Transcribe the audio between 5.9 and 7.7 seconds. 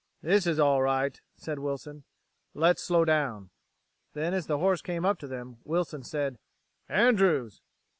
said: "Andrews!"